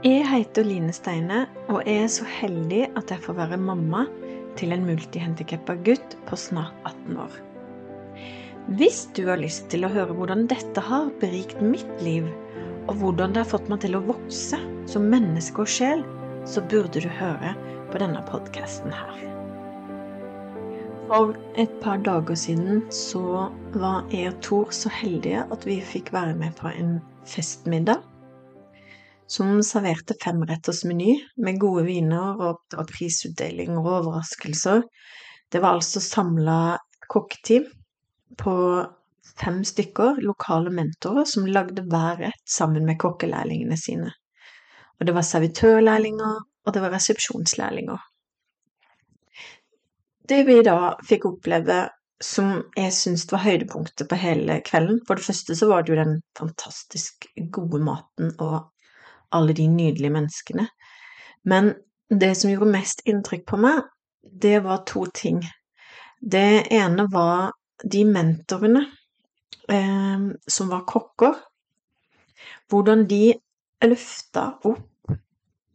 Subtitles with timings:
[0.00, 4.06] Jeg heter Line Steine, og jeg er så heldig at jeg får være mamma
[4.56, 7.34] til en multihandikappa gutt på snart 18 år.
[8.80, 12.30] Hvis du har lyst til å høre hvordan dette har berikt mitt liv,
[12.88, 14.56] og hvordan det har fått meg til å vokse
[14.88, 16.00] som menneske og sjel,
[16.48, 17.52] så burde du høre
[17.92, 19.20] på denne podkasten her.
[21.10, 26.08] For et par dager siden så var jeg og Tor så heldige at vi fikk
[26.16, 28.00] være med på en festmiddag
[29.30, 34.82] som serverte femrettersmeny med gode viner og prisutdeling og overraskelser.
[35.50, 36.78] Det var altså samla
[37.10, 37.68] kokketeam
[38.38, 38.54] på
[39.40, 44.10] fem stykker, lokale mentorer, som lagde hver rett sammen med kokkelærlingene sine.
[45.00, 48.02] Og det var servitørlærlinger, og det var resepsjonslærlinger.
[50.28, 51.86] Det vi da fikk oppleve
[52.22, 56.02] som jeg syns var høydepunktet på hele kvelden For det første så var det jo
[56.02, 58.69] den fantastisk gode maten og
[59.36, 60.66] alle de nydelige menneskene.
[61.44, 61.74] Men
[62.10, 63.84] det som gjorde mest inntrykk på meg,
[64.22, 65.40] det var to ting.
[66.20, 68.82] Det ene var de mentorene
[69.70, 71.38] eh, som var kokker.
[72.70, 73.32] Hvordan de
[73.86, 75.14] løfta opp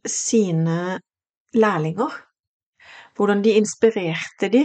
[0.06, 1.00] sine
[1.56, 2.12] lærlinger.
[3.16, 4.62] Hvordan de inspirerte de.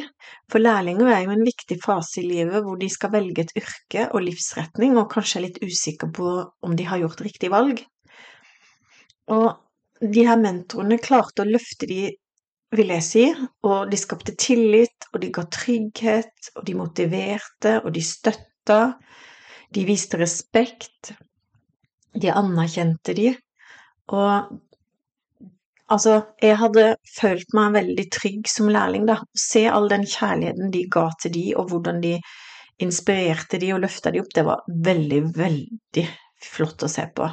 [0.51, 4.09] For lærlinger er jo en viktig fase i livet hvor de skal velge et yrke
[4.11, 7.79] og livsretning, og kanskje er litt usikre på om de har gjort riktig valg.
[9.31, 12.09] Og de her mentorene klarte å løfte de,
[12.71, 13.25] vil jeg si,
[13.67, 18.81] og de skapte tillit, og de ga trygghet, og de motiverte, og de støtta.
[19.71, 21.13] De viste respekt.
[22.15, 23.29] De anerkjente de.
[24.11, 24.31] Og
[25.91, 29.19] altså, jeg hadde følt meg veldig trygg som lærling, da.
[29.23, 32.17] Å se all den kjærligheten de ga til de, og hvordan de
[32.81, 36.05] inspirerte de og løfta de opp, det var veldig, veldig
[36.41, 37.27] flott å se på.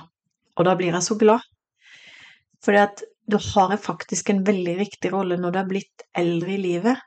[0.58, 1.46] Og da blir jeg så glad.
[2.64, 6.62] Fordi at du har faktisk en veldig viktig rolle når du er blitt eldre i
[6.62, 7.04] livet.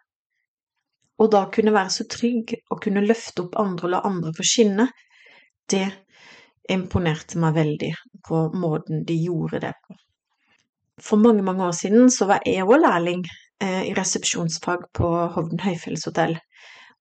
[1.21, 4.45] Og da kunne være så trygg og kunne løfte opp andre og la andre få
[4.45, 4.87] skinne,
[5.69, 5.87] det
[6.71, 7.91] imponerte meg veldig
[8.27, 9.97] på måten de gjorde det på.
[11.01, 15.61] For mange, mange år siden så var jeg òg lærling eh, i resepsjonsfag på Hovden
[15.63, 16.37] høyfjellshotell.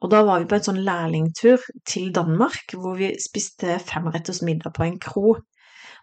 [0.00, 4.72] Og da var vi på en sånn lærlingtur til Danmark, hvor vi spiste femretters middag
[4.77, 5.34] på en kro.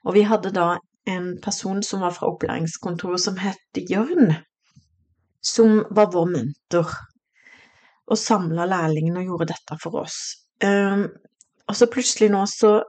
[0.06, 0.76] Og vi hadde da
[1.08, 4.34] en person som var fra opplæringskontoret som het Jørn,
[5.42, 6.92] som var vår mentor,
[8.08, 10.20] og samla lærlingene og gjorde dette for oss.
[10.64, 11.08] Um,
[11.68, 12.80] og så plutselig nå, så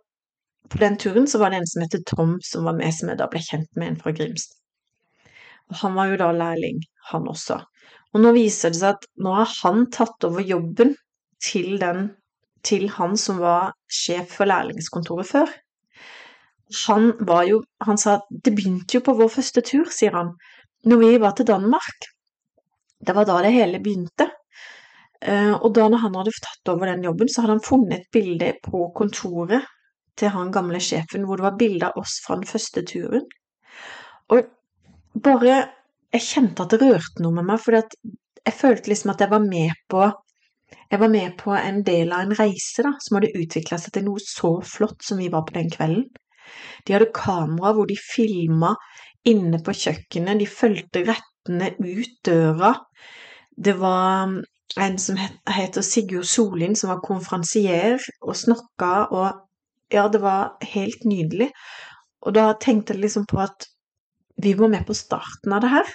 [0.68, 3.16] På den turen så var det en som het Tom, som var med, som jeg
[3.16, 4.58] da ble kjent med en fra Grimstad.
[5.72, 7.56] Og han var jo da lærling, han også.
[8.12, 10.92] Og nå viser det seg at nå har han tatt over jobben
[11.40, 12.10] til den
[12.68, 15.56] til han som var sjef for lærlingskontoret før
[16.86, 20.34] han var jo Han sa det begynte jo på vår første tur, sier han,
[20.84, 22.08] når vi var til Danmark.
[23.00, 24.26] Det var da det hele begynte.
[25.20, 28.52] Eh, og da han hadde tatt over den jobben, så hadde han funnet et bilde
[28.62, 29.66] på kontoret
[30.18, 33.26] til han gamle sjefen hvor det var bilde av oss fra den første turen.
[34.34, 34.54] Og
[35.14, 35.74] bare
[36.08, 39.42] Jeg kjente at det rørte noe med meg, for jeg følte liksom at jeg var
[39.44, 40.06] med på
[40.88, 44.06] jeg var med på en del av en reise da, som hadde utvikla seg til
[44.06, 46.06] noe så flott som vi var på den kvelden.
[46.84, 48.74] De hadde kamera hvor de filma
[49.28, 52.74] inne på kjøkkenet, de fulgte rettene ut døra.
[53.56, 54.38] Det var
[54.78, 55.18] en som
[55.50, 61.50] heter Sigurd Solin, som var konferansier og snakka, og ja, det var helt nydelig.
[62.26, 63.68] Og da tenkte jeg liksom på at
[64.42, 65.94] vi var med på starten av det her.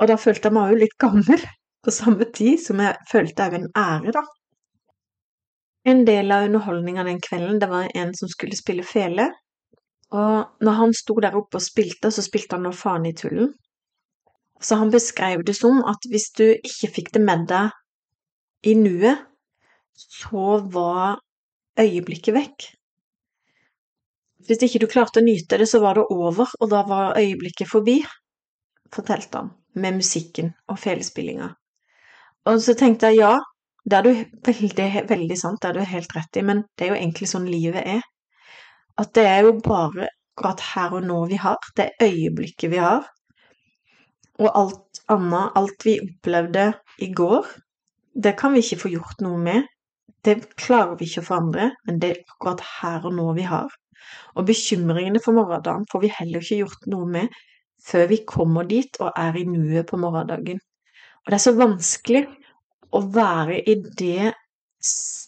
[0.00, 1.46] Og da følte jeg meg jo litt gammel
[1.84, 4.24] på samme tid som jeg følte òg en ære, da.
[5.88, 9.30] En del av underholdninga den kvelden, det var en som skulle spille fele,
[10.10, 13.52] og når han sto der oppe og spilte, så spilte han nå faen i tullen.
[14.60, 19.22] Så han beskrev det som at hvis du ikke fikk det med deg i nuet,
[19.94, 21.20] så var
[21.80, 22.66] øyeblikket vekk.
[24.48, 27.70] Hvis ikke du klarte å nyte det, så var det over, og da var øyeblikket
[27.70, 28.00] forbi,
[28.92, 31.52] fortalte han, med musikken og felespillinga.
[32.50, 33.34] Og så tenkte jeg ja,
[33.84, 34.12] det er du
[34.48, 37.48] veldig, veldig sant, det er du helt rett i, men det er jo egentlig sånn
[37.48, 38.02] livet er.
[39.00, 43.06] At det er jo bare akkurat her og nå vi har, det øyeblikket vi har.
[44.40, 46.72] Og alt annet, alt vi opplevde
[47.04, 47.46] i går,
[48.24, 49.68] det kan vi ikke få gjort noe med.
[50.24, 53.70] Det klarer vi ikke å forandre, men det er akkurat her og nå vi har.
[54.36, 57.40] Og bekymringene for morgendagen får vi heller ikke gjort noe med
[57.84, 60.60] før vi kommer dit og er i nuet på morgendagen.
[61.24, 62.26] Og det er så vanskelig
[62.96, 64.32] å være i det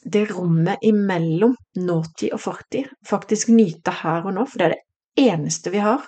[0.05, 2.89] det rommet imellom nåtid og fortid.
[3.07, 6.07] Faktisk nyte her og nå, for det er det eneste vi har.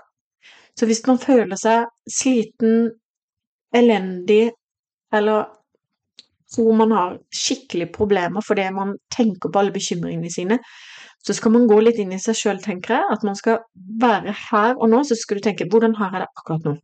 [0.74, 2.88] Så hvis man føler seg sliten,
[3.74, 4.48] elendig,
[5.14, 5.46] eller
[6.54, 10.58] tror man har skikkelig problemer fordi man tenker på alle bekymringene sine,
[11.24, 13.06] så skal man gå litt inn i seg sjøl, tenker jeg.
[13.16, 13.62] At man skal
[14.02, 16.74] være her og nå, så skal du tenke hvordan har jeg det akkurat nå?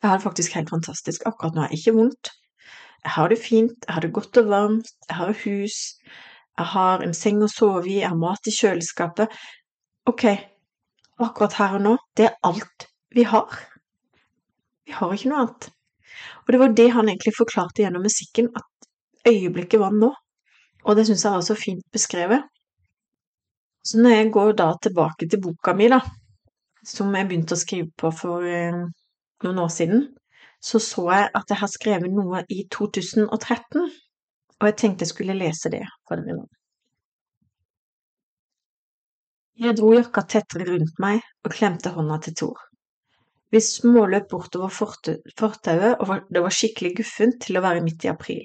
[0.00, 1.26] Jeg har det faktisk helt fantastisk.
[1.28, 2.32] Akkurat nå har ikke vondt.
[3.04, 5.78] Jeg har det fint, jeg har det godt og varmt, jeg har hus,
[6.58, 9.32] jeg har en seng å sove i, jeg har mat i kjøleskapet.
[10.10, 10.26] Ok,
[11.24, 13.56] akkurat her og nå, det er alt vi har.
[14.84, 15.70] Vi har ikke noe annet.
[16.44, 18.90] Og det var det han egentlig forklarte gjennom musikken, at
[19.30, 20.12] øyeblikket var nå.
[20.84, 22.44] Og det syns jeg var så fint beskrevet.
[23.84, 26.00] Så når jeg går da tilbake til boka mi, da,
[26.84, 28.82] som jeg begynte å skrive på for eh,
[29.44, 30.08] noen år siden,
[30.60, 33.90] så så jeg at jeg har skrevet noe i 2013,
[34.60, 36.46] og jeg tenkte jeg skulle lese det for dere nå.
[39.60, 42.60] Jeg dro jakka tettere rundt meg og klemte hånda til Tor.
[43.52, 48.44] Vi småløp bortover fortauet, og det var skikkelig guffent til å være midt i april.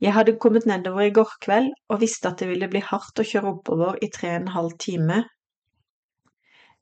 [0.00, 3.26] Jeg hadde kommet nedover i går kveld og visste at det ville bli hardt å
[3.26, 5.24] kjøre oppover i tre og en halv time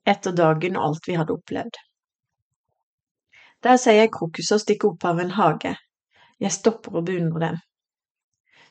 [0.07, 1.79] etter dagen og alt vi hadde opplevd.
[3.65, 5.73] Der ser jeg krokuser stikke opp av en hage.
[6.37, 7.55] Jeg stopper og beundrer dem.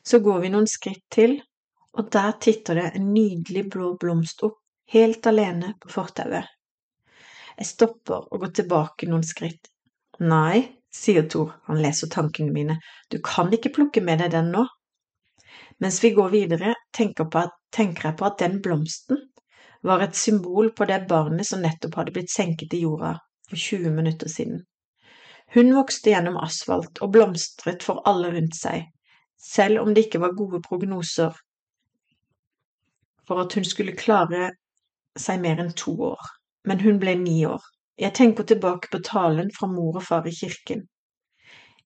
[0.07, 1.33] Så går vi noen skritt til,
[1.97, 4.61] og der titter det en nydelig blå blomst opp,
[4.93, 6.47] helt alene på fortauet.
[7.57, 9.67] Jeg stopper og går tilbake noen skritt.
[10.23, 10.61] Nei,
[10.93, 12.77] sier Tor, han leser tankene mine,
[13.11, 14.63] du kan ikke plukke med deg den nå.
[15.83, 19.19] Mens vi går videre, tenker, at, tenker jeg på at den blomsten
[19.83, 23.17] var et symbol på det barnet som nettopp hadde blitt senket i jorda
[23.49, 24.63] for 20 minutter siden.
[25.55, 28.89] Hun vokste gjennom asfalt og blomstret for alle rundt seg,
[29.39, 31.35] selv om det ikke var gode prognoser
[33.27, 34.51] for at hun skulle klare
[35.19, 36.29] seg mer enn to år.
[36.67, 37.63] Men hun ble ni år.
[37.99, 40.85] Jeg tenker tilbake på talen fra mor og far i kirken.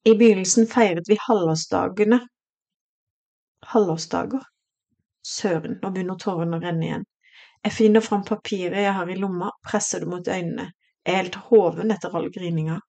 [0.05, 2.19] I begynnelsen feiret vi halvårsdagene.
[3.73, 4.43] Halvårsdager?
[5.27, 7.07] Søren, nå begynner tårene å renne igjen.
[7.61, 10.71] Jeg finner fram papiret jeg har i lomma, presser det mot øynene.
[11.05, 12.79] Jeg er helt hoven etter all grininga.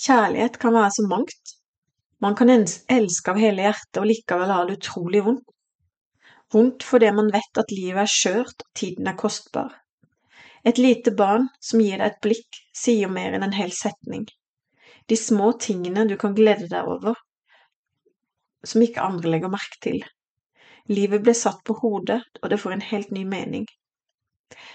[0.00, 1.54] Kjærlighet kan være så mangt.
[2.20, 5.46] Man kan elske av hele hjertet og likevel ha det utrolig vondt.
[6.52, 9.74] Vondt fordi man vet at livet er skjørt og tiden er kostbar.
[10.64, 14.26] Et lite barn som gir deg et blikk, sier mer enn en hel setning.
[15.08, 17.16] De små tingene du kan glede deg over,
[18.64, 20.02] som ikke andre legger merke til.
[20.90, 23.64] Livet ble satt på hodet, og det får en helt ny mening.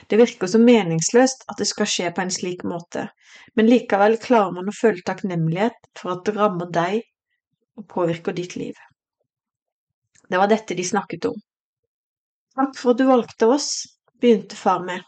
[0.10, 3.08] Det virker så meningsløst at det skal skje på en slik måte,
[3.56, 7.02] men likevel klarer man å føle takknemlighet for at det rammer deg
[7.80, 8.78] og påvirker ditt liv.
[10.30, 11.42] Det var dette de snakket om.
[12.56, 13.70] Takk for at du valgte oss,
[14.22, 15.04] begynte far med.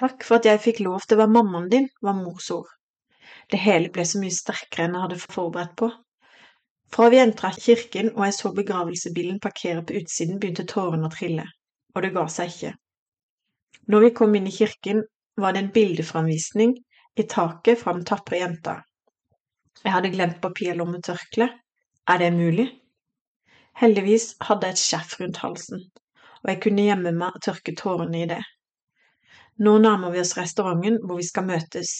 [0.00, 2.68] Takk for at jeg fikk lov til å være mammaen din, var mors ord.
[3.50, 5.88] Det hele ble så mye sterkere enn jeg hadde forberedt på.
[6.94, 11.44] Fra vi entra kirken og jeg så begravelsesbilen parkere på utsiden, begynte tårene å trille,
[11.94, 12.72] og det ga seg ikke.
[13.90, 15.02] Når vi kom inn i kirken,
[15.40, 16.76] var det en bildeframvisning
[17.18, 18.76] i taket fra den tapre jenta.
[19.82, 21.48] Jeg hadde glemt papirlommetørkle.
[22.12, 22.68] Er det mulig?
[23.80, 25.82] Heldigvis hadde jeg et skjerf rundt halsen,
[26.42, 28.40] og jeg kunne gjemme meg og tørke tårene i det.
[29.64, 31.90] Nå nærmer vi oss restauranten hvor vi skal møtes.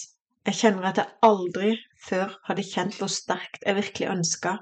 [0.47, 1.75] Jeg kjenner at jeg aldri
[2.07, 4.57] før hadde kjent hvor sterkt jeg virkelig ønska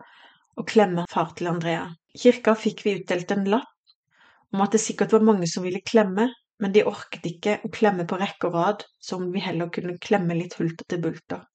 [0.58, 1.86] å klemme far til Andrea.
[2.16, 5.86] I kirka fikk vi utdelt en lapp om at det sikkert var mange som ville
[5.86, 9.98] klemme, men de orket ikke å klemme på rekke og rad, som vi heller kunne
[10.04, 11.46] klemme litt hulter til bulter.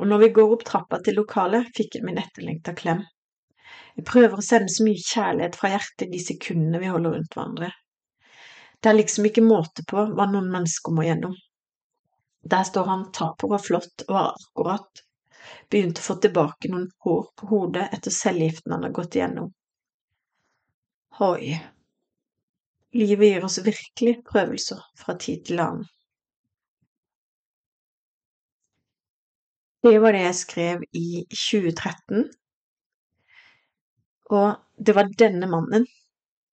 [0.00, 3.04] Og når vi går opp trappa til lokalet, fikk jeg min etterlengta klem.
[3.96, 7.70] Jeg prøver å sende så mye kjærlighet fra hjertet de sekundene vi holder rundt hverandre.
[8.82, 11.36] Det er liksom ikke måte på hva noen mennesker må gjennom.
[12.42, 15.04] Der står han taper og flott og har akkurat
[15.70, 19.52] begynt å få tilbake noen hår på hodet etter cellegiften han har gått igjennom.
[21.22, 21.52] Oi,
[22.92, 25.88] Livet gir oss virkelig prøvelser fra tid til annen.
[29.82, 32.28] Det var det jeg skrev i 2013.
[34.32, 35.88] Og det var denne mannen,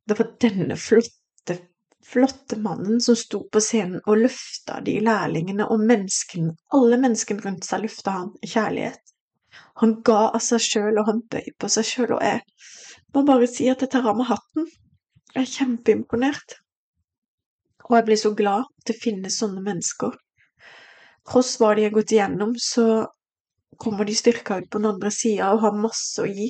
[0.10, 1.60] det var denne flotte,
[2.06, 7.68] flotte mannen som sto på scenen og løfta de lærlingene og menneskene, alle menneskene rundt
[7.70, 9.16] seg løfta han i kjærlighet.
[9.84, 12.42] Han ga av seg sjøl, og han bøy på seg sjøl, og jeg
[13.16, 14.68] må bare si at jeg tar av meg hatten.
[15.36, 16.58] Jeg er kjempeimponert.
[17.90, 20.16] Og jeg blir så glad at det finnes sånne mennesker.
[21.30, 23.06] Tross hva de har gått igjennom, så
[23.80, 26.50] kommer de styrka ut på den andre sida og har masse å gi.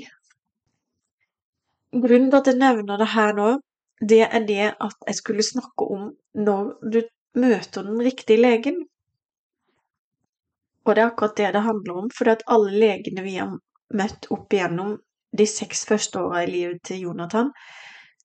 [1.91, 3.49] Grunnen til at jeg nevner det her nå,
[3.99, 6.05] det er det at jeg skulle snakke om
[6.37, 7.01] når du
[7.39, 8.79] møter den riktige legen.
[10.85, 13.57] Og det er akkurat det det handler om, for alle legene vi har
[13.99, 14.95] møtt opp igjennom
[15.37, 17.51] de seks første åra i livet til Jonathan,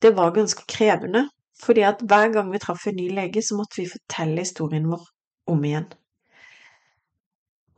[0.05, 1.29] det var ganske krevende.
[1.65, 5.07] Fordi at hver gang vi traff en ny lege, så måtte vi fortelle historien vår
[5.49, 5.87] om igjen.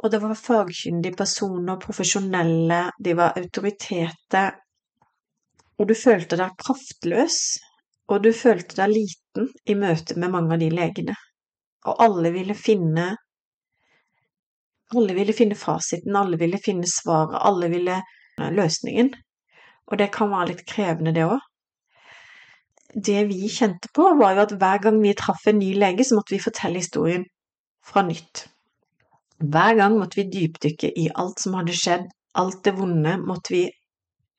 [0.02, 4.59] Og det var fagkyndige personer, profesjonelle, de var autoriteter.
[5.78, 7.38] Og du følte deg kraftløs,
[8.11, 11.14] og du følte deg liten i møte med mange av de legene.
[11.87, 13.12] Og alle ville finne
[14.95, 17.97] Alle ville finne fasiten, alle ville finne svaret, alle ville
[18.38, 19.09] løsningen.
[19.90, 21.40] Og det kan være litt krevende, det òg
[22.94, 26.18] det vi kjente på, var jo at hver gang vi traff en ny lege, så
[26.18, 27.24] måtte vi fortelle historien
[27.86, 28.46] fra nytt.
[29.38, 33.64] Hver gang måtte vi dypdykke i alt som hadde skjedd, alt det vonde måtte vi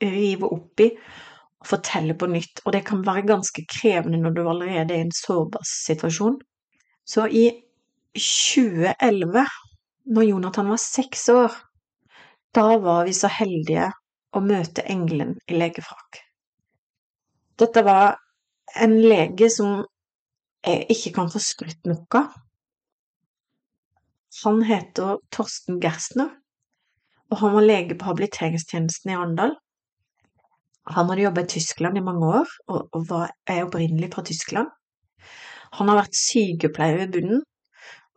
[0.01, 0.91] rive opp i
[1.57, 5.05] og fortelle på nytt, og det kan være ganske krevende når du allerede er i
[5.07, 6.37] en sårbar situasjon.
[7.07, 7.47] Så i
[8.13, 9.45] 2011,
[10.13, 11.55] når Jonathan var seks år,
[12.53, 13.89] da var vi så heldige
[14.33, 16.21] å møte engelen i legefrakk.
[17.57, 18.17] Dette var
[18.75, 19.85] en lege som
[20.67, 22.33] ikke kan få skrytt av.
[24.43, 26.29] Han heter Torsten Gerstner,
[27.31, 29.55] og han var lege på habiliteringstjenesten i Arendal.
[30.87, 34.69] Han hadde jobba i Tyskland i mange år, og var, er opprinnelig fra Tyskland.
[35.79, 37.41] Han har vært sykepleier i bunnen,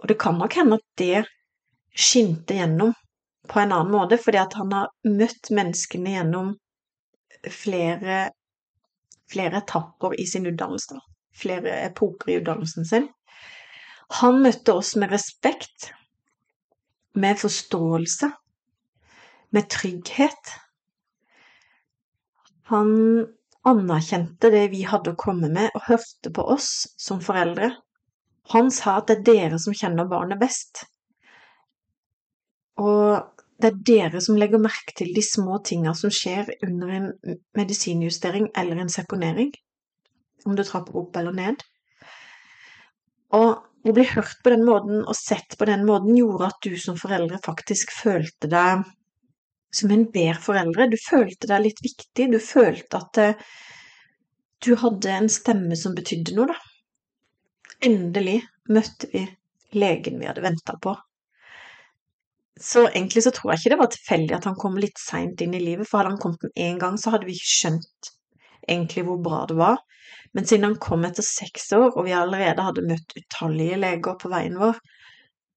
[0.00, 1.24] og det kan nok hende at det
[1.96, 2.92] skinte gjennom
[3.50, 6.52] på en annen måte, fordi at han har møtt menneskene gjennom
[7.50, 8.28] flere
[9.30, 10.98] flere etapper i sin utdannelse,
[11.36, 13.08] flere epoker i utdannelsen sin.
[14.20, 15.92] Han møtte oss med respekt,
[17.14, 18.30] med forståelse,
[19.54, 20.54] med trygghet.
[22.70, 22.90] Han
[23.66, 27.72] anerkjente det vi hadde å komme med, og hørte på oss som foreldre.
[28.54, 30.84] Han sa at det er dere som kjenner barnet best.
[32.80, 33.20] Og
[33.60, 37.10] det er dere som legger merke til de små tinga som skjer under en
[37.58, 39.50] medisinjustering eller en seponering,
[40.46, 41.64] om du trapper opp eller ned.
[43.36, 46.74] Og å bli hørt på den måten og sett på den måten gjorde at du
[46.80, 48.84] som foreldre faktisk følte deg
[49.74, 50.88] som en bedre foreldre.
[50.90, 53.44] Du følte deg litt viktig, du følte at eh,
[54.60, 56.58] du hadde en stemme som betydde noe, da.
[57.86, 59.22] Endelig møtte vi
[59.72, 60.92] legen vi hadde venta på,
[62.60, 65.54] så egentlig så tror jeg ikke det var tilfeldig at han kom litt seint inn
[65.56, 68.10] i livet, for hadde han kommet med en gang, så hadde vi ikke skjønt
[68.68, 69.80] egentlig hvor bra det var.
[70.36, 74.30] Men siden han kom etter seks år, og vi allerede hadde møtt utallige leger på
[74.30, 74.78] veien vår,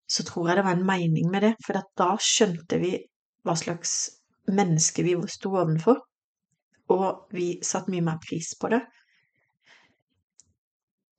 [0.10, 2.96] så tror jeg det var en mening med det, for da skjønte vi
[3.44, 3.94] hva slags
[4.52, 6.02] menneske vi sto ovenfor,
[6.94, 8.82] og vi satte mye mer pris på det.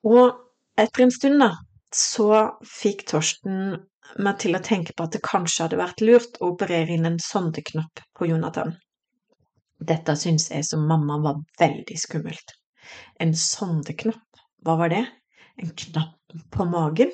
[0.04, 0.34] Og
[0.80, 1.52] etter en stund, da,
[1.94, 2.28] så
[2.68, 3.76] fikk Torsten
[4.18, 7.20] meg til å tenke på at det kanskje hadde vært lurt å operere inn en
[7.22, 8.74] sondeknapp på Jonathan.
[9.84, 12.54] Dette syns jeg som mamma var veldig skummelt.
[13.20, 15.04] En sondeknapp, hva var det?
[15.60, 17.12] En knapp på magen?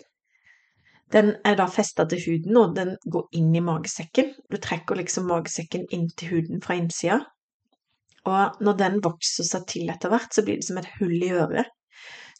[1.10, 4.30] Den er da festa til huden, og den går inn i magesekken.
[4.50, 7.18] Du trekker liksom magesekken inn til huden fra innsida.
[8.30, 11.32] Og når den vokser seg til etter hvert, så blir det som et hull i
[11.34, 11.72] øret.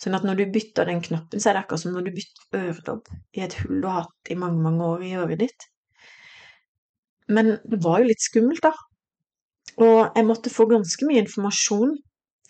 [0.01, 2.63] Sånn at når du bytter den knappen, så er det akkurat som når du bytter
[2.71, 5.67] øredobb i et hull du har hatt i mange, mange år i øret ditt.
[7.31, 8.73] Men det var jo litt skummelt, da.
[9.81, 11.93] Og jeg måtte få ganske mye informasjon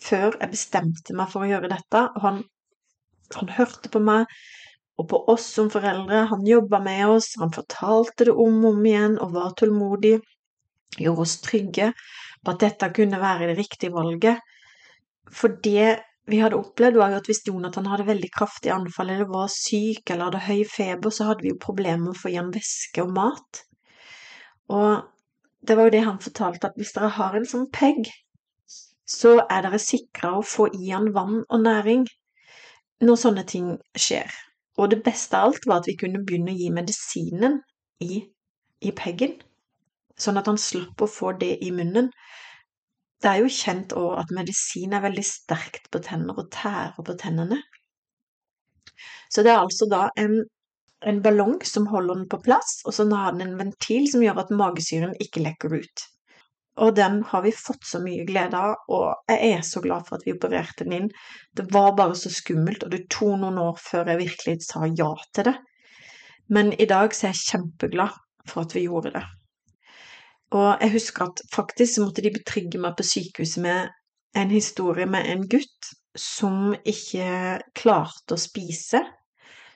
[0.01, 2.05] før jeg bestemte meg for å gjøre dette.
[2.15, 2.39] Og han,
[3.35, 4.31] han hørte på meg
[5.01, 6.25] og på oss som foreldre.
[6.31, 10.15] Han jobba med oss, han fortalte det om og om igjen og var tålmodig.
[10.99, 11.91] Gjorde oss trygge
[12.41, 14.41] på at dette kunne være det riktige valget.
[15.31, 15.99] For det
[16.29, 20.29] vi hadde opplevd, jo at hvis Jonathan hadde veldig kraftige anfall eller var syk eller
[20.29, 23.13] hadde høy feber, så hadde vi jo problemer med å få i han væske og
[23.15, 23.63] mat.
[24.71, 25.01] Og
[25.67, 28.09] det var jo det han fortalte, at hvis dere har en sånn pegg,
[29.09, 32.05] så er dere sikra å få i han vann og næring
[33.01, 34.29] når sånne ting skjer.
[34.79, 37.59] Og det beste av alt var at vi kunne begynne å gi medisinen
[38.01, 38.21] i,
[38.81, 39.35] i peggen,
[40.17, 42.09] sånn at han slapp å få det i munnen.
[43.21, 47.15] Det er jo kjent òg at medisin er veldig sterkt på tenner og tærer på
[47.19, 47.59] tennene.
[49.31, 50.39] Så det er altså da en,
[51.07, 54.41] en ballong som holder den på plass, og så har den en ventil som gjør
[54.43, 56.07] at magesyren ikke lekker ut.
[56.81, 60.17] Og den har vi fått så mye glede av, og jeg er så glad for
[60.17, 61.09] at vi opererte den inn.
[61.53, 65.11] Det var bare så skummelt, og det tok noen år før jeg virkelig sa ja
[65.35, 65.57] til det.
[66.51, 69.23] Men i dag så er jeg kjempeglad for at vi gjorde det.
[70.51, 73.91] Og jeg husker at faktisk så måtte de betrygge meg på sykehuset med
[74.35, 79.01] en historie med en gutt som ikke klarte å spise,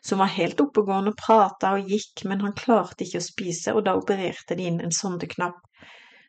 [0.06, 3.86] som var helt oppegående og prata og gikk, men han klarte ikke å spise, og
[3.88, 5.58] da opererte de inn en sondeknapp,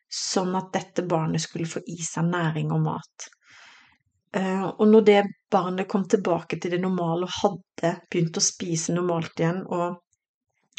[0.06, 3.26] sånn at dette barnet skulle få i seg næring og mat.
[4.36, 5.20] Eh, og når det
[5.52, 9.98] barnet kom tilbake til det normale og hadde begynt å spise normalt igjen, og,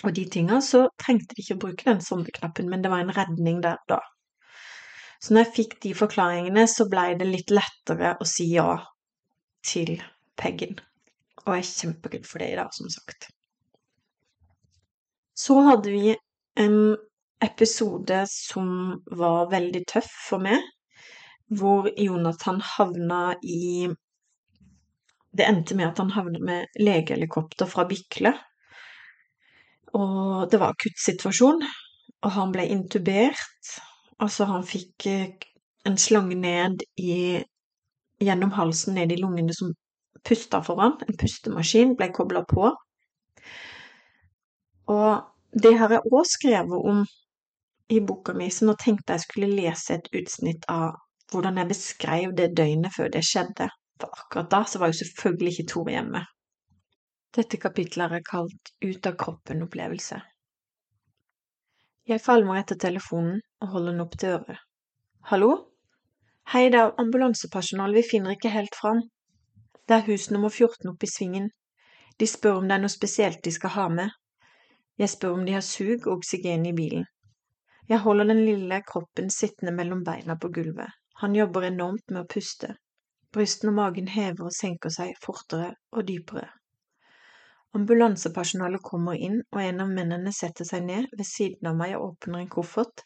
[0.05, 3.15] og de tinga, så trengte de ikke å bruke den sondeknappen, men det var en
[3.15, 4.01] redning der da.
[5.19, 8.75] Så når jeg fikk de forklaringene, så blei det litt lettere å si ja
[9.65, 9.97] til
[10.37, 10.77] Peggen.
[11.47, 13.29] Og jeg er kjempeglad for det i dag, som sagt.
[15.37, 16.13] Så hadde vi
[16.57, 16.97] en
[17.43, 18.69] episode som
[19.05, 20.61] var veldig tøff for meg,
[21.47, 23.87] hvor Jonathan havna i
[25.37, 28.31] Det endte med at han havna med legehelikopter fra Bykle.
[29.95, 31.61] Og det var akuttsituasjon,
[32.25, 33.71] og han ble intubert.
[34.19, 35.07] Altså, han fikk
[35.87, 37.39] en slange ned i
[38.19, 39.73] gjennom halsen ned i lungene som
[40.27, 40.97] pusta foran.
[41.07, 42.71] En pustemaskin ble kobla på.
[44.91, 47.03] Og det har jeg òg skrevet om
[47.89, 50.97] i boka mi, så nå tenkte jeg skulle lese et utsnitt av
[51.31, 55.53] hvordan jeg beskrev det døgnet før det skjedde, for akkurat da så var jo selvfølgelig
[55.53, 56.23] ikke Tore hjemme.
[57.37, 60.15] Dette kapitlet er kalt Ut av kroppen-opplevelse.
[62.09, 64.63] Jeg falmer etter telefonen og holder den opp til øret.
[65.29, 65.51] Hallo?
[66.53, 69.03] Hei, det er ambulansepersonale, vi finner ikke helt fram.
[69.85, 71.51] Det er hus nummer 14 oppe i svingen.
[72.17, 74.17] De spør om det er noe spesielt de skal ha med.
[74.97, 77.05] Jeg spør om de har sug og oksygen i bilen.
[77.87, 80.89] Jeg holder den lille kroppen sittende mellom beina på gulvet.
[81.21, 82.73] Han jobber enormt med å puste.
[83.29, 86.49] Brystene og magen hever og senker seg fortere og dypere.
[87.77, 92.07] Ambulansepersonalet kommer inn, og en av mennene setter seg ned ved siden av meg og
[92.07, 93.03] åpner en koffert.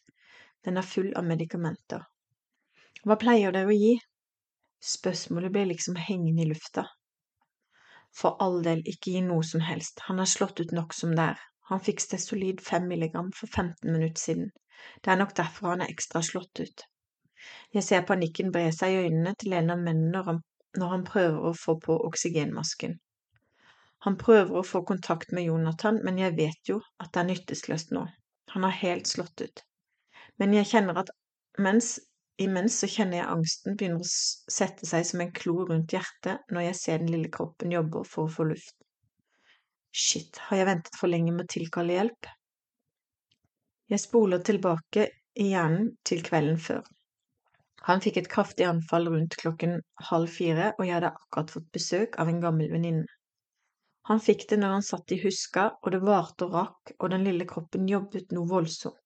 [0.63, 2.05] Den er full av medikamenter.
[3.03, 3.95] Hva pleier dere å gi?
[4.93, 6.85] Spørsmålet blir liksom hengende i lufta.
[8.15, 11.27] For all del, ikke gi noe som helst, han er slått ut nok som det
[11.33, 11.43] er.
[11.71, 14.49] Han fikk solid 5 milligram for 15 minutter siden.
[15.03, 16.87] Det er nok derfor han er ekstra slått ut.
[17.73, 20.39] Jeg ser panikken bre seg i øynene til en av mennene
[20.79, 22.99] når han prøver å få på oksygenmasken.
[24.05, 27.91] Han prøver å få kontakt med Jonathan, men jeg vet jo at det er nytteløst
[27.93, 28.07] nå.
[28.53, 29.63] Han har helt slått ut.
[30.41, 31.11] Men jeg kjenner at
[31.61, 31.93] mens,
[32.41, 34.09] imens så kjenner jeg angsten begynner å
[34.57, 38.25] sette seg som en klo rundt hjertet når jeg ser den lille kroppen jobbe for
[38.25, 38.73] å få luft.
[39.91, 42.31] Shit, har jeg ventet for lenge med å tilkalle hjelp?
[43.91, 46.81] Jeg spoler tilbake i hjernen til kvelden før.
[47.85, 52.17] Han fikk et kraftig anfall rundt klokken halv fire, og jeg hadde akkurat fått besøk
[52.21, 53.05] av en gammel venninne.
[54.09, 57.25] Han fikk det når han satt i huska, og det varte og rakk, og den
[57.27, 58.97] lille kroppen jobbet noe voldsomt.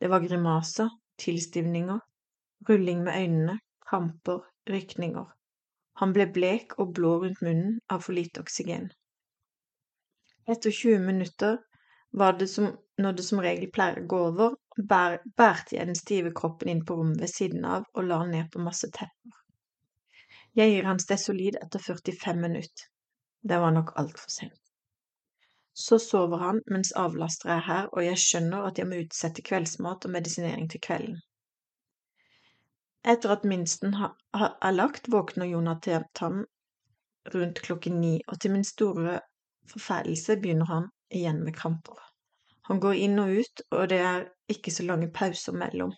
[0.00, 0.88] Det var grimaser,
[1.20, 2.00] tilstivninger,
[2.68, 3.58] rulling med øynene,
[3.88, 5.26] kramper, rykninger.
[6.00, 8.88] Han ble blek og blå rundt munnen av for lite oksygen.
[10.50, 11.60] Etter 20 minutter
[12.10, 14.56] var det som når det som regel pleier å gå over,
[14.90, 18.34] bær, bærte jeg den stive kroppen inn på rommet ved siden av og la han
[18.34, 19.38] ned på masse tepper.
[20.54, 22.90] Jeg gir hans desolid etter 45 minutter.
[23.48, 24.60] Det var nok altfor sent.
[25.74, 30.06] Så sover han mens avlaster er her, og jeg skjønner at jeg må utsette kveldsmat
[30.06, 31.18] og medisinering til kvelden.
[33.04, 33.96] Etter at minsten
[34.32, 36.44] er lagt, våkner Jonathan
[37.34, 39.18] rundt klokken ni, og til min store
[39.72, 41.98] forferdelse begynner han igjen med kramper.
[42.70, 45.92] Han går inn og ut, og det er ikke så lange pauser mellom.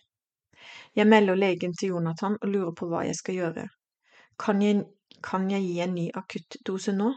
[0.95, 3.67] Jeg melder legen til Jonathan og lurer på hva jeg skal gjøre.
[4.39, 4.83] Kan jeg,
[5.23, 7.13] kan jeg gi en ny akuttdose nå?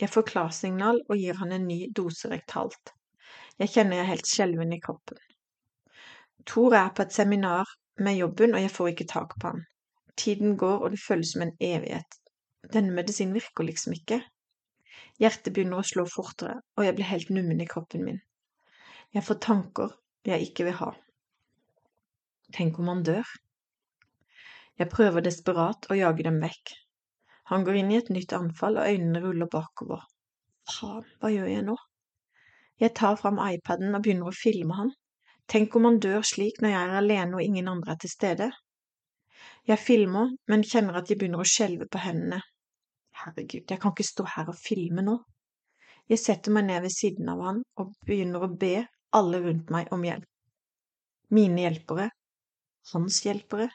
[0.00, 2.94] Jeg får klarsignal og gir han en ny dose rektalt.
[3.60, 5.20] Jeg kjenner jeg er helt skjelven i kroppen.
[6.50, 7.70] Tor er på et seminar
[8.02, 9.62] med jobben, og jeg får ikke tak på han.
[10.18, 12.18] Tiden går, og det føles som en evighet.
[12.72, 14.20] Denne medisinen virker liksom ikke.
[15.22, 18.20] Hjertet begynner å slå fortere, og jeg blir helt nummen i kroppen min.
[19.14, 19.94] Jeg får tanker
[20.26, 20.90] jeg ikke vil ha.
[22.54, 23.28] Tenk om han dør?
[24.80, 26.74] Jeg prøver desperat å jage dem vekk,
[27.50, 30.04] han går inn i et nytt anfall, og øynene ruller bakover.
[30.70, 31.76] Faen, hva gjør jeg nå?
[32.80, 34.92] Jeg tar fram iPaden og begynner å filme han.
[35.52, 38.48] Tenk om han dør slik når jeg er alene og ingen andre er til stede.
[39.68, 42.40] Jeg filmer, men kjenner at jeg begynner å skjelve på hendene.
[43.20, 45.18] Herregud, jeg kan ikke stå her og filme nå.
[46.10, 48.74] Jeg setter meg ned ved siden av han og begynner å be
[49.16, 50.26] alle rundt meg om hjelp.
[51.32, 52.08] Mine hjelpere,
[52.92, 53.70] hans hjelpere,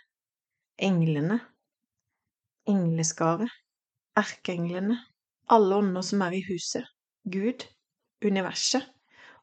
[0.90, 1.40] englene,
[2.72, 3.52] engleskaret,
[4.20, 5.00] erkeenglene,
[5.56, 6.86] alle ånder som er i huset,
[7.24, 7.66] Gud,
[8.26, 8.86] universet,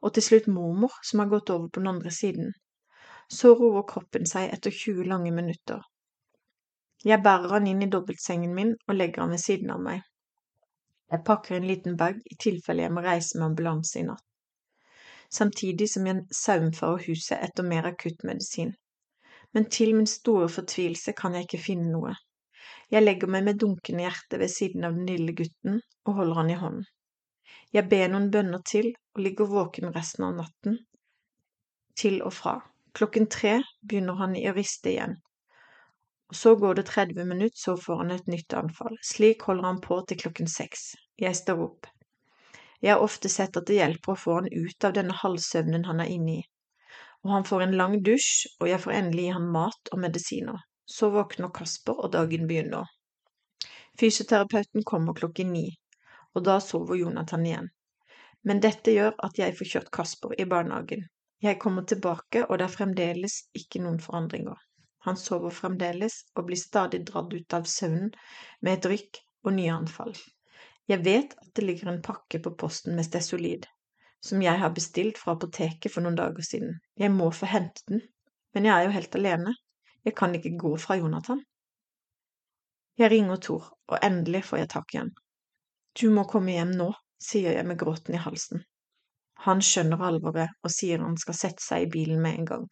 [0.01, 2.53] og til slutt mormor, som har gått over på den andre siden.
[3.29, 5.83] Så roer kroppen seg etter 20 lange minutter.
[7.05, 10.05] Jeg bærer han inn i dobbeltsengen min og legger han ved siden av meg.
[11.13, 14.23] Jeg pakker en liten bag i tilfelle jeg må reise med ambulanse i natt.
[15.31, 18.73] Samtidig som jeg saumfarer huset etter mer akuttmedisin.
[19.55, 22.15] Men til min store fortvilelse kan jeg ikke finne noe.
[22.95, 26.53] Jeg legger meg med dunkende hjerte ved siden av den lille gutten og holder han
[26.53, 26.85] i hånden.
[27.75, 30.79] Jeg ber noen bønner til og ligger våken resten av natten.
[31.99, 32.61] Til og fra.
[32.97, 35.17] Klokken tre begynner han å riste igjen.
[36.35, 38.97] Så går det 30 minutter, så får han et nytt anfall.
[39.03, 40.95] Slik holder han på til klokken seks.
[41.19, 41.91] Jeg står opp.
[42.81, 46.03] Jeg har ofte sett at det hjelper å få han ut av denne halvsøvnen han
[46.03, 46.47] er inne i.
[47.27, 50.65] Og han får en lang dusj, og jeg får endelig gi han mat og medisiner.
[50.87, 52.87] Så våkner Kasper, og dagen begynner.
[54.01, 55.67] Fysioterapeuten kommer klokken ni,
[56.35, 57.69] og da sover Jonathan igjen.
[58.47, 61.09] Men dette gjør at jeg får kjørt Kasper i barnehagen.
[61.43, 64.57] Jeg kommer tilbake, og det er fremdeles ikke noen forandringer.
[65.07, 68.13] Han sover fremdeles og blir stadig dratt ut av søvnen
[68.61, 70.15] med et rykk og nye anfall.
[70.91, 73.67] Jeg vet at det ligger en pakke på posten med Stesolid,
[74.23, 76.79] som jeg har bestilt fra apoteket for noen dager siden.
[76.99, 78.03] Jeg må få hente den,
[78.55, 79.55] men jeg er jo helt alene.
[80.07, 81.41] Jeg kan ikke gå fra Jonathan.
[82.99, 85.11] Jeg ringer Tor, og endelig får jeg tak i han.
[86.01, 88.63] Du må komme hjem nå, sier jeg med gråten i halsen.
[89.45, 92.69] Han skjønner alvoret og sier han skal sette seg i bilen med en gang.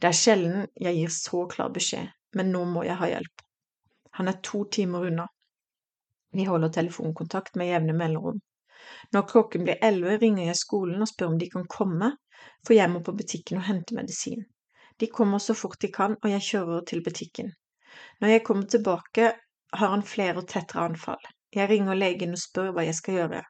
[0.00, 3.44] Det er sjelden jeg gir så klar beskjed, men nå må jeg ha hjelp.
[4.20, 5.26] Han er to timer unna.
[6.32, 8.38] Vi holder telefonkontakt med jevne mellomrom.
[9.12, 12.14] Når klokken blir elleve, ringer jeg skolen og spør om de kan komme,
[12.62, 14.46] for jeg må på butikken og hente medisin.
[15.00, 17.52] De kommer så fort de kan, og jeg kjører til butikken.
[18.20, 19.32] Når jeg kommer tilbake,
[19.72, 21.22] har han flere og tettere anfall.
[21.54, 23.42] Jeg ringer legen og spør hva jeg skal gjøre.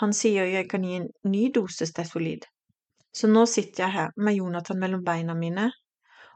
[0.00, 2.46] Han sier jeg kan gi en ny dose stesolid.
[3.16, 5.70] Så nå sitter jeg her med Jonathan mellom beina mine,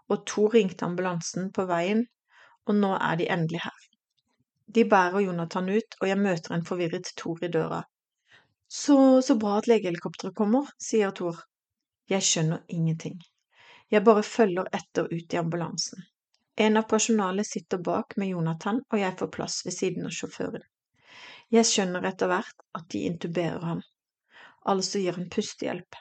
[0.08, 2.06] og to ringte ambulansen på veien,
[2.66, 3.80] og nå er de endelig her.
[4.74, 7.82] De bærer Jonathan ut, og jeg møter en forvirret Tor i døra.
[8.68, 11.42] Så, så bra at legehelikopteret kommer, sier Tor.
[12.08, 13.20] Jeg skjønner ingenting.
[13.90, 16.02] Jeg bare følger etter ut i ambulansen.
[16.60, 20.62] En av personalet sitter bak med Jonathan, og jeg får plass ved siden av sjåføren.
[21.50, 23.80] Jeg skjønner etter hvert at de intuberer ham,
[24.70, 25.98] altså gir han pustehjelp.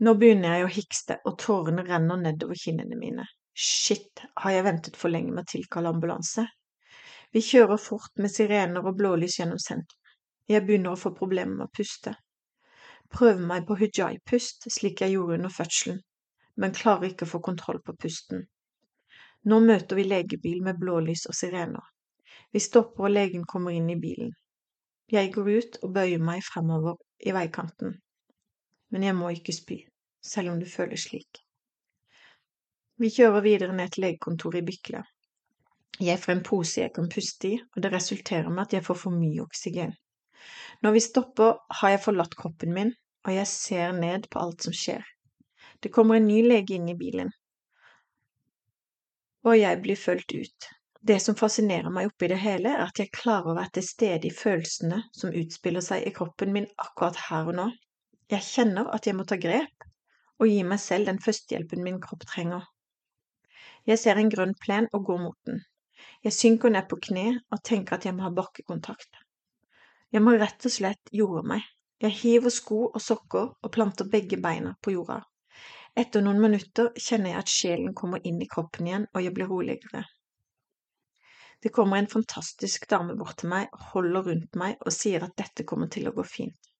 [0.00, 3.26] Nå begynner jeg å hikste, og tårene renner nedover kinnene mine.
[3.52, 6.46] Shit, har jeg ventet for lenge med å tilkalle ambulanse?
[7.34, 10.14] Vi kjører fort med sirener og blålys gjennom sentrum.
[10.50, 12.14] Jeg begynner å få problemer med å puste.
[13.10, 16.00] Prøver meg på hujai-pust, slik jeg gjorde under fødselen,
[16.56, 18.44] men klarer ikke å få kontroll på pusten.
[19.50, 21.86] Nå møter vi legebil med blålys og sirener.
[22.52, 24.32] Vi stopper og legen kommer inn i bilen.
[25.10, 27.96] Jeg går ut og bøyer meg fremover i veikanten.
[28.90, 29.80] Men jeg må ikke spy
[30.22, 31.40] selv om du føler slik.
[33.00, 35.02] Vi kjører videre ned til legekontoret i Bykle.
[36.00, 38.98] Jeg får en pose jeg kan puste i, og det resulterer med at jeg får
[39.02, 39.94] for mye oksygen.
[40.82, 42.94] Når vi stopper, har jeg forlatt kroppen min,
[43.26, 45.04] og jeg ser ned på alt som skjer.
[45.80, 47.30] Det kommer en ny lege inn i bilen,
[49.48, 50.66] og jeg blir fulgt ut.
[51.00, 54.28] Det som fascinerer meg oppi det hele, er at jeg klarer å være til stede
[54.28, 57.70] i følelsene som utspiller seg i kroppen min akkurat her og nå.
[58.30, 59.86] Jeg kjenner at jeg må ta grep,
[60.40, 62.68] og gi meg selv den førstehjelpen min kropp trenger.
[63.88, 65.64] Jeg ser en grønn plen og går mot den.
[66.24, 69.19] Jeg synker ned på kne og tenker at jeg må ha bakkekontakt.
[70.10, 71.66] Jeg må rett og slett jorde meg.
[72.02, 75.20] Jeg hiver sko og sokker og planter begge beina på jorda.
[76.00, 79.50] Etter noen minutter kjenner jeg at sjelen kommer inn i kroppen igjen, og jeg blir
[79.50, 80.02] roligere.
[81.62, 85.66] Det kommer en fantastisk dame bort til meg, holder rundt meg og sier at dette
[85.68, 86.70] kommer til å gå fint.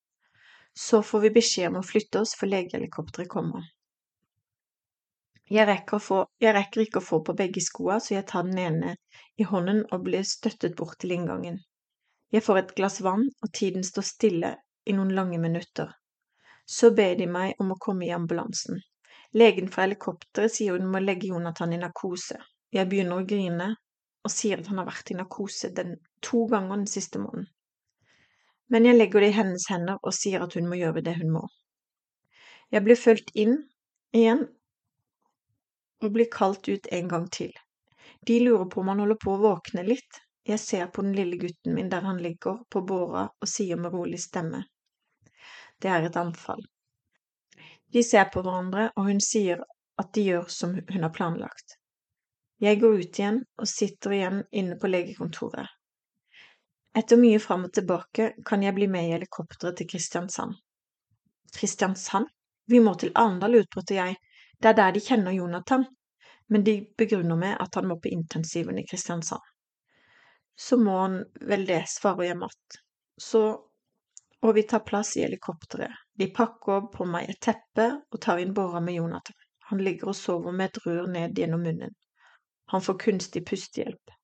[0.72, 3.66] Så får vi beskjed om å flytte oss, for legehelikopteret kommer.
[5.50, 8.58] Jeg rekker, få, jeg rekker, ikke å få på begge skoa, så jeg tar den
[8.62, 8.94] ene
[9.36, 11.58] i hånden og blir støttet bort til inngangen.
[12.30, 14.54] Jeg får et glass vann, og tiden står stille
[14.86, 15.90] i noen lange minutter.
[16.66, 18.78] Så ber de meg om å komme i ambulansen.
[19.34, 22.38] Legen fra helikopteret sier hun må legge Jonathan i narkose.
[22.70, 23.72] Jeg begynner å grine
[24.24, 27.48] og sier at han har vært i narkose den to ganger den siste måneden
[28.70, 31.32] men jeg legger det i hennes hender og sier at hun må gjøre det hun
[31.34, 31.42] må.
[32.70, 33.56] Jeg blir fulgt inn
[34.14, 34.44] igjen
[36.00, 37.50] og blir kalt ut en gang til.
[38.26, 40.20] De lurer på om han holder på å våkne litt.
[40.50, 43.92] Jeg ser på den lille gutten min der han ligger på båra og sier med
[43.94, 44.64] rolig stemme.
[45.78, 46.64] Det er et anfall.
[47.92, 49.62] De ser på hverandre, og hun sier
[50.00, 51.76] at de gjør som hun har planlagt.
[52.60, 55.70] Jeg går ut igjen og sitter igjen inne på legekontoret.
[56.98, 60.58] Etter mye fram og tilbake kan jeg bli med i helikopteret til Kristiansand.
[61.54, 62.26] Kristiansand?
[62.66, 64.18] Vi må til Arendal, utbryter jeg,
[64.58, 65.86] det er der de kjenner Jonathan,
[66.50, 69.49] men de begrunner med at han må på intensiven i Kristiansand.
[70.60, 72.80] Så må han vel det, svarer jeg matt.
[73.20, 73.42] Så
[74.42, 75.92] og vi tar plass i helikopteret.
[76.18, 79.36] De pakker på meg et teppe og tar inn båra med Jonathan.
[79.70, 81.92] Han ligger og sover med et rør ned gjennom munnen.
[82.72, 84.14] Han får kunstig pustehjelp.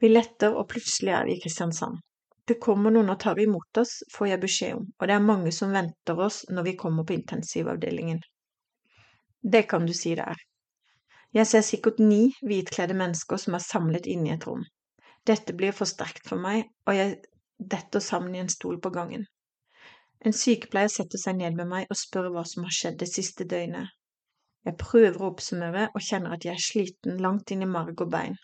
[0.00, 2.00] Vi letter, og plutselig er vi i Kristiansand.
[2.48, 5.52] Det kommer noen og tar imot oss, får jeg beskjed om, og det er mange
[5.52, 8.22] som venter oss når vi kommer på intensivavdelingen.
[9.42, 10.40] Det kan du si det er.
[11.34, 14.64] Jeg ser sikkert ni hvitkledde mennesker som er samlet inne i et rom.
[15.28, 17.18] Dette blir for sterkt for meg, og jeg
[17.58, 19.26] detter sammen i en stol på gangen.
[20.26, 23.46] En sykepleier setter seg ned med meg og spør hva som har skjedd det siste
[23.50, 23.92] døgnet.
[24.66, 28.10] Jeg prøver å oppsummere og kjenner at jeg er sliten langt inn i marg og
[28.14, 28.34] bein.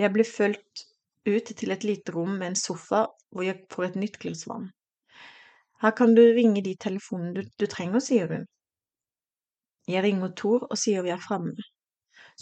[0.00, 0.86] Jeg blir fulgt
[1.28, 4.70] ut til et lite rom med en sofa hvor jeg får et nytt glass vann.
[5.82, 8.48] Her kan du ringe de telefonene du, du trenger, sier hun.
[9.90, 11.54] Jeg ringer Tor og sier vi er framme.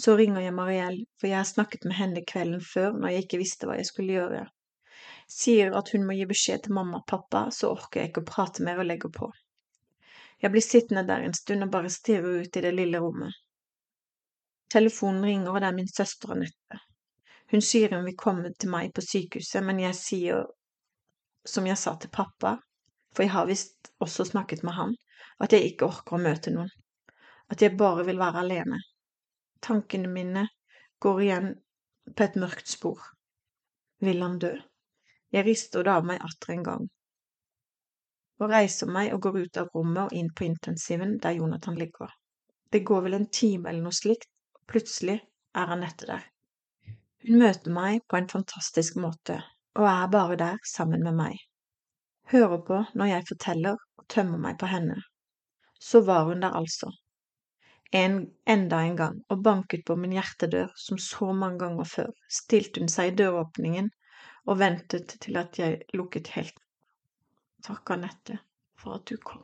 [0.00, 3.40] Så ringer jeg Mariell, for jeg har snakket med henne kvelden før når jeg ikke
[3.42, 4.46] visste hva jeg skulle gjøre.
[5.30, 8.30] Sier at hun må gi beskjed til mamma og pappa, så orker jeg ikke å
[8.30, 9.28] prate mer og legger på.
[10.40, 13.36] Jeg blir sittende der en stund og bare stirrer ut i det lille rommet.
[14.72, 16.80] Telefonen ringer, og det er min søster Anette.
[17.52, 20.46] Hun sier hun vil komme til meg på sykehuset, men jeg sier
[21.44, 22.54] som jeg sa til pappa,
[23.12, 24.94] for jeg har visst også snakket med han,
[25.42, 26.70] at jeg ikke orker å møte noen,
[27.52, 28.80] at jeg bare vil være alene.
[29.60, 30.46] Tankene mine
[31.04, 31.50] går igjen
[32.16, 33.02] på et mørkt spor.
[34.00, 34.54] Vil han dø?
[35.30, 36.86] Jeg rister det av meg atter en gang,
[38.40, 42.10] og reiser meg og går ut av rommet og inn på intensiven der Jonathan ligger.
[42.72, 45.18] Det går vel en time eller noe slikt, og plutselig
[45.54, 46.24] er Anette der.
[47.26, 49.36] Hun møter meg på en fantastisk måte,
[49.76, 51.36] og er bare der sammen med meg.
[52.32, 54.96] Hører på når jeg forteller og tømmer meg på henne.
[55.80, 56.90] Så var hun der altså,
[57.90, 62.82] en, enda en gang, og banket på min hjertedør som så mange ganger før, stilte
[62.82, 63.90] hun seg i døråpningen
[64.46, 66.56] og ventet til at jeg lukket helt.
[67.66, 68.38] Takk, Anette,
[68.80, 69.42] for at du kom.